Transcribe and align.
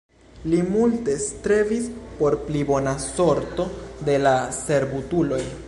Li 0.51 0.61
multe 0.75 1.17
strebis 1.25 1.85
por 2.21 2.37
pli 2.47 2.63
bona 2.71 2.95
sorto 3.05 3.69
de 4.09 4.17
la 4.27 4.33
servutuloj. 4.63 5.43